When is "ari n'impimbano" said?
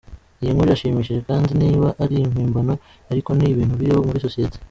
2.01-2.73